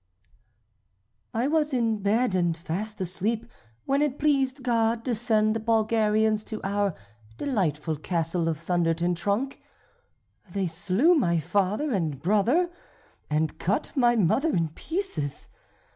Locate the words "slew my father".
10.65-11.91